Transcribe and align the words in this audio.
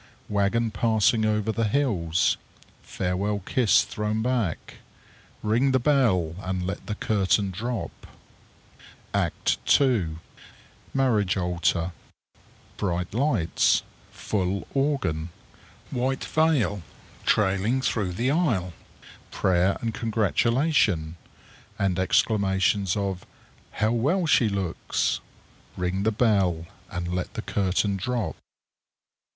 Wagon 0.29 0.71
passing 0.71 1.25
over 1.25 1.51
the 1.51 1.67
hills. 1.67 2.35
Farewell 2.81 3.37
kiss 3.45 3.83
thrown 3.83 4.23
back. 4.23 4.77
Ring 5.43 5.73
the 5.73 5.79
bell 5.79 6.37
and 6.39 6.65
let 6.65 6.87
the 6.87 6.95
curtain 6.95 7.51
drop_. 7.51 7.91
ACT 9.13 9.59
II. 9.79 10.17
_Marriage 10.95 11.39
altar. 11.39 11.91
Bright 12.77 13.13
lights. 13.13 13.83
Full 14.09 14.67
organ. 14.73 15.29
White 15.91 16.23
veil 16.23 16.81
trailing 17.27 17.79
through 17.79 18.13
the 18.13 18.31
aisle. 18.31 18.73
Prayer 19.29 19.77
and 19.81 19.93
congratulation, 19.93 21.15
and 21.77 21.99
exclamations 21.99 22.97
of 22.97 23.23
"How 23.73 23.91
well 23.91 24.25
she 24.25 24.49
looks!" 24.49 25.19
Ring 25.77 26.01
the 26.01 26.11
bell, 26.11 26.65
and 26.89 27.07
let 27.13 27.35
the 27.35 27.43
curtain 27.43 27.99
drop_. 27.99 28.33